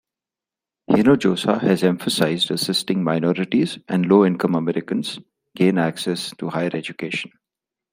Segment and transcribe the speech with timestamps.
[0.89, 5.19] Hinojosa has emphasized assisting minorities and low-income Americans
[5.55, 7.31] gain access to higher education.